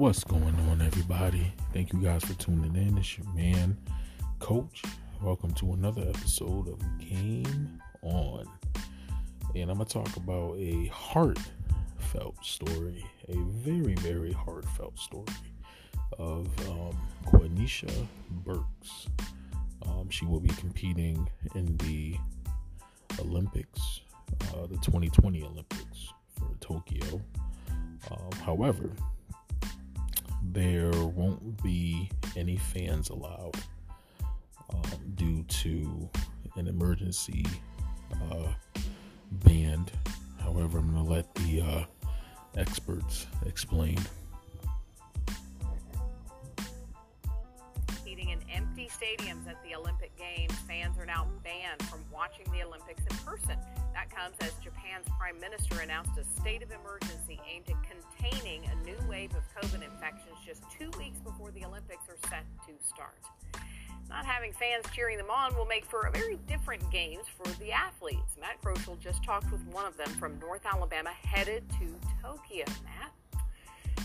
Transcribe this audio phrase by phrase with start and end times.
[0.00, 1.52] What's going on, everybody?
[1.74, 2.96] Thank you guys for tuning in.
[2.96, 3.76] It's your man,
[4.38, 4.82] Coach.
[5.20, 8.46] Welcome to another episode of Game On.
[9.54, 15.26] And I'm going to talk about a heartfelt story, a very, very heartfelt story
[16.18, 16.96] of um,
[18.42, 19.06] Burks.
[19.84, 22.16] Um, she will be competing in the
[23.18, 24.00] Olympics,
[24.54, 26.08] uh, the 2020 Olympics
[26.38, 27.20] for Tokyo.
[28.10, 28.88] Um, however,
[30.42, 33.56] there won't be any fans allowed
[34.72, 34.82] um,
[35.14, 36.08] due to
[36.56, 37.44] an emergency
[38.12, 38.48] uh,
[39.44, 39.92] band.
[40.40, 41.84] However, I'm going to let the uh,
[42.56, 43.98] experts explain.
[47.86, 52.62] Competing in empty stadiums at the Olympic Games, fans are now banned from watching the
[52.66, 53.56] Olympics in person.
[53.94, 58.84] That comes as Japan's prime minister announced a state of emergency aimed at containing a
[58.84, 63.22] new wave of COVID infections just two weeks before the Olympics are set to start.
[64.08, 67.70] Not having fans cheering them on will make for a very different games for the
[67.70, 68.36] athletes.
[68.40, 72.64] Matt Kroschel just talked with one of them from North Alabama headed to Tokyo.
[72.84, 73.12] Matt?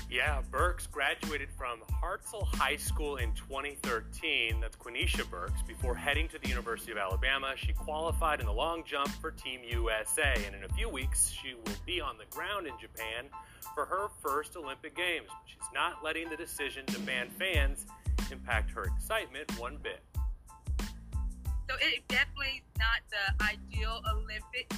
[0.09, 4.62] Yeah, Burks graduated from Hartselle High School in 2013.
[4.62, 5.64] That's Quanesha Burks.
[5.67, 9.62] Before heading to the University of Alabama, she qualified in the long jump for Team
[9.67, 10.36] USA.
[10.45, 13.25] And in a few weeks, she will be on the ground in Japan
[13.73, 15.25] for her first Olympic Games.
[15.28, 17.88] But she's not letting the decision to ban fans
[18.31, 20.02] impact her excitement one bit.
[21.67, 24.72] So it definitely not the ideal Olympic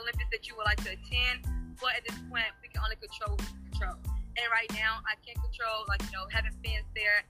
[0.00, 1.46] Olympics that you would like to attend,
[1.80, 4.21] but at this point we can only control what we control.
[4.36, 7.24] And right now I can't control like you know having fans there.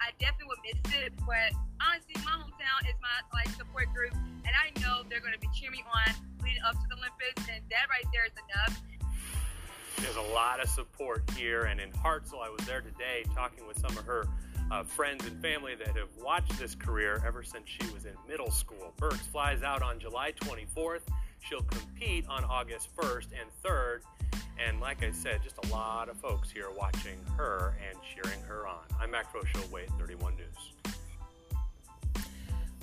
[0.00, 4.52] I definitely would miss it, but honestly my hometown is my like support group and
[4.56, 7.86] I know they're gonna be cheering me on leading up to the Olympics and that
[7.92, 8.80] right there is enough.
[10.00, 13.78] There's a lot of support here and in Hartselle I was there today talking with
[13.78, 14.24] some of her
[14.70, 18.50] uh, friends and family that have watched this career ever since she was in middle
[18.50, 18.92] school.
[18.96, 21.02] Burks flies out on July 24th.
[21.40, 24.00] She'll compete on August 1st and 3rd.
[24.58, 28.66] And like I said, just a lot of folks here watching her and cheering her
[28.66, 28.84] on.
[28.98, 30.94] I'm Matt Kroschel, WAAY 31 News.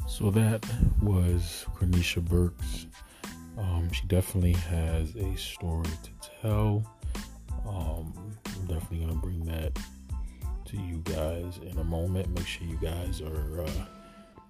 [0.07, 0.63] So that
[1.01, 2.85] was Quanesha Burks.
[3.57, 6.85] Um, she definitely has a story to tell.
[7.67, 8.13] Um,
[8.45, 9.77] I'm definitely going to bring that
[10.65, 12.29] to you guys in a moment.
[12.29, 13.85] Make sure you guys are uh,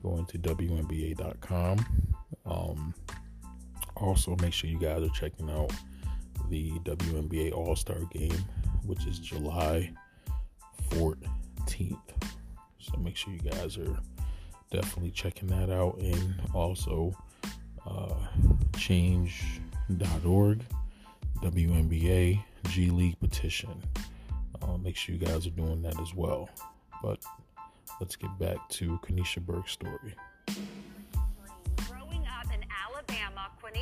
[0.01, 1.85] going to WNBA.com.
[2.45, 2.93] Um,
[3.95, 5.71] also, make sure you guys are checking out
[6.49, 8.43] the WNBA All Star Game,
[8.85, 9.91] which is July
[10.89, 11.97] 14th.
[12.79, 13.97] So make sure you guys are
[14.71, 15.97] definitely checking that out.
[15.99, 17.15] And also,
[17.85, 18.15] uh,
[18.77, 20.61] change.org,
[21.41, 23.81] WNBA G League petition.
[24.61, 26.49] Uh, make sure you guys are doing that as well.
[27.01, 27.23] But
[27.99, 30.15] let's get back to Quanesha Burke's story.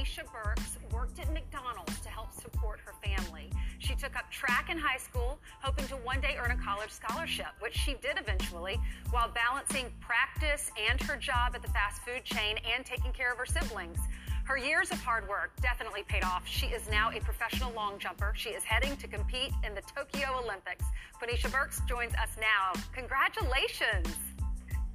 [0.02, 3.52] Quanesha Burks worked at McDonald's to help support her family.
[3.78, 7.50] She took up track in high school, hoping to one day earn a college scholarship,
[7.60, 8.80] which she did eventually,
[9.12, 13.38] while balancing practice and her job at the fast food chain and taking care of
[13.38, 14.00] her siblings.
[14.44, 16.48] Her years of hard work definitely paid off.
[16.48, 18.34] She is now a professional long jumper.
[18.36, 20.86] She is heading to compete in the Tokyo Olympics.
[21.22, 22.74] Quanesha Burks joins us now.
[22.92, 24.08] Congratulations.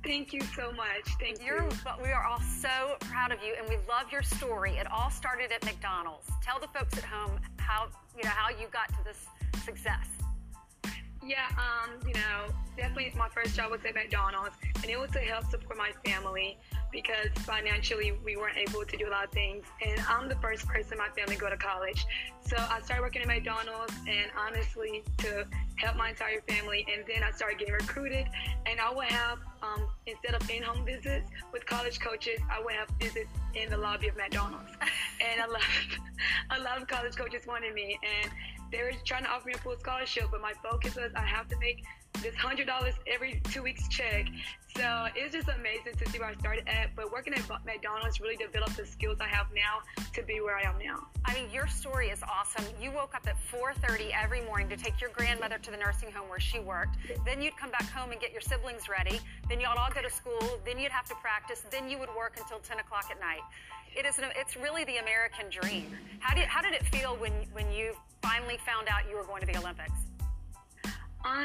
[0.07, 1.03] Thank you so much.
[1.19, 1.69] Thank You're, you.
[2.01, 4.77] we are all so proud of you, and we love your story.
[4.77, 6.29] It all started at McDonald's.
[6.45, 9.27] Tell the folks at home how you know how you got to this
[9.65, 10.07] success.
[11.25, 15.19] Yeah, um, you know, definitely my first job was at McDonald's, and it was to
[15.19, 16.57] help support my family
[16.97, 19.67] because financially we weren't able to do a lot of things.
[19.87, 22.07] And I'm the first person in my family to go to college.
[22.41, 25.47] So I started working at McDonald's, and honestly, to
[25.77, 26.87] help my entire family.
[26.91, 28.27] And then I started getting recruited,
[28.65, 32.73] and I would have, um, instead of in home visits with college coaches, I would
[32.73, 34.73] have visits in the lobby of McDonald's.
[35.21, 38.33] and I love, lot of college coaches wanted me, and
[38.73, 41.47] they were trying to offer me a full scholarship, but my focus was I have
[41.49, 41.85] to make
[42.23, 44.27] this hundred dollars every two weeks check.
[44.77, 46.95] So it's just amazing to see where I started at.
[46.95, 49.81] But working at McDonald's really developed the skills I have now
[50.13, 51.07] to be where I am now.
[51.25, 52.65] I mean, your story is awesome.
[52.81, 56.29] You woke up at 4:30 every morning to take your grandmother to the nursing home
[56.29, 56.97] where she worked.
[57.25, 59.19] Then you'd come back home and get your siblings ready.
[59.49, 60.61] Then y'all all go to school.
[60.67, 61.63] Then you'd have to practice.
[61.71, 63.45] Then you would work until 10 o'clock at night.
[63.97, 64.19] It is.
[64.19, 65.97] An, it's really the American dream.
[66.21, 69.41] How did how did it feel when when you finally found out you were going
[69.41, 70.06] to the Olympics?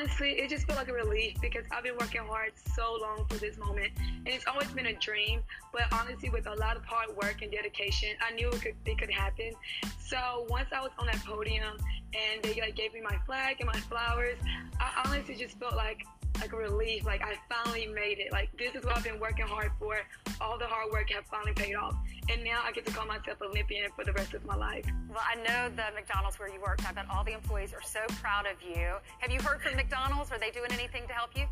[0.01, 3.35] Honestly, it just felt like a relief because I've been working hard so long for
[3.35, 5.43] this moment, and it's always been a dream.
[5.71, 8.97] But honestly, with a lot of hard work and dedication, I knew it could it
[8.97, 9.51] could happen.
[9.99, 11.77] So once I was on that podium
[12.15, 14.37] and they like gave me my flag and my flowers,
[14.79, 16.03] I honestly just felt like
[16.41, 17.05] like a relief.
[17.05, 18.31] Like I finally made it.
[18.31, 19.97] Like this is what I've been working hard for.
[20.41, 21.95] All the hard work have finally paid off,
[22.29, 24.85] and now I get to call myself Olympian for the rest of my life.
[25.09, 26.87] Well, I know the McDonald's where you worked.
[26.87, 28.95] I bet all the employees are so proud of you.
[29.19, 30.31] Have you heard from McDonald's?
[30.31, 31.45] Are they doing anything to help you?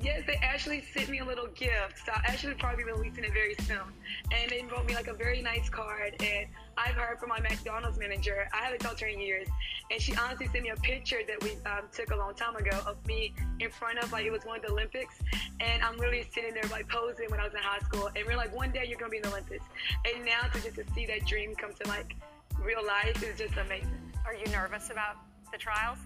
[0.00, 2.06] Yes, they actually sent me a little gift.
[2.06, 3.92] So I'll actually probably be releasing it very soon.
[4.32, 6.14] And they wrote me like a very nice card.
[6.20, 6.46] And
[6.76, 8.48] I've heard from my McDonald's manager.
[8.52, 9.48] I haven't talked to her in years.
[9.90, 12.78] And she honestly sent me a picture that we um, took a long time ago
[12.86, 15.14] of me in front of like it was one of the Olympics.
[15.60, 18.10] And I'm really sitting there like posing when I was in high school.
[18.14, 19.64] And we're like, one day you're gonna be in the Olympics.
[20.04, 22.16] And now to just to see that dream come to like
[22.62, 24.12] real life is just amazing.
[24.26, 25.16] Are you nervous about
[25.52, 25.98] the trials?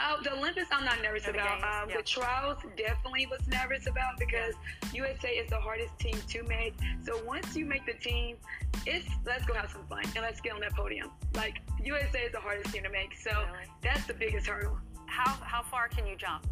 [0.00, 1.60] Oh, the Olympics, I'm not nervous about.
[1.60, 1.96] games, Um, yeah.
[1.98, 4.54] The trials definitely was nervous about because
[4.92, 6.74] USA is the hardest team to make.
[7.04, 8.36] So once you make the team,
[8.86, 11.10] it's let's go have some fun and let's get on that podium.
[11.34, 13.64] Like USA is the hardest team to make, so Really?
[13.82, 14.78] that's the biggest hurdle.
[15.06, 16.46] How how far can you jump?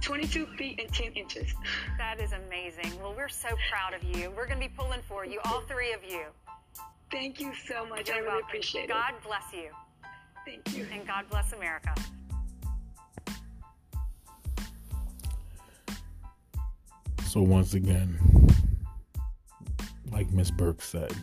[0.00, 1.52] 22 feet and 10 inches.
[1.98, 2.92] That is amazing.
[3.02, 4.30] Well, we're so proud of you.
[4.30, 6.22] We're going to be pulling for you, all three of you.
[7.10, 8.08] Thank you so much.
[8.08, 8.48] I You're really welcome.
[8.48, 9.70] appreciate God bless you.
[10.46, 10.86] Thank you.
[10.92, 11.92] and God bless America.
[17.24, 18.18] So once again,
[20.18, 21.14] like Miss Burke said,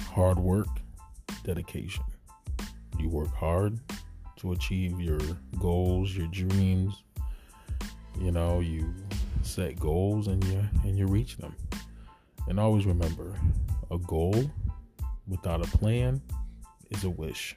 [0.00, 0.68] hard work,
[1.44, 2.04] dedication.
[2.98, 3.78] You work hard
[4.36, 5.20] to achieve your
[5.60, 7.02] goals, your dreams.
[8.18, 8.94] You know, you
[9.42, 11.54] set goals and you and you reach them.
[12.48, 13.38] And always remember,
[13.90, 14.50] a goal
[15.28, 16.22] without a plan
[16.90, 17.56] is a wish.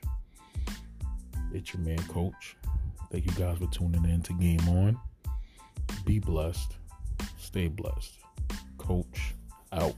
[1.54, 2.58] It's your man coach.
[3.10, 5.00] Thank you guys for tuning in to Game On.
[6.04, 6.74] Be blessed.
[7.38, 8.18] Stay blessed.
[8.78, 9.34] Coach
[9.72, 9.96] out.